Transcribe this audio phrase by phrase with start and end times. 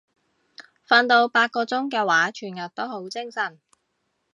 [0.87, 3.59] 瞓到八個鐘嘅話全日都好精神